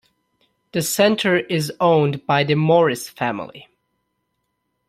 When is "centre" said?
0.81-1.37